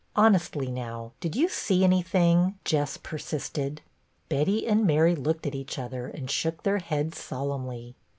[0.25, 3.81] "Honestly, now, did you see anything.?" Jess persisted.
[4.29, 7.93] Betty and Mary looked at each other and shook their heads solemnly.